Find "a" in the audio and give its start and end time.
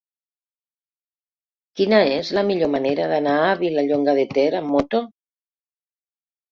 3.43-3.55